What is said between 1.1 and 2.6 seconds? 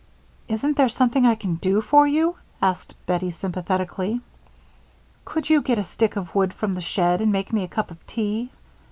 I can do for you?"